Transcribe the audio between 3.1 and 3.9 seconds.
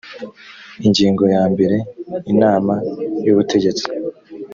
y ubutegetsi